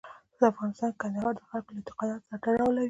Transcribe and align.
په 0.37 0.43
افغانستان 0.51 0.89
کې 0.93 0.97
کندهار 1.01 1.33
د 1.35 1.41
خلکو 1.49 1.71
له 1.73 1.79
اعتقاداتو 1.79 2.27
سره 2.29 2.37
تړاو 2.43 2.69
لري. 2.75 2.79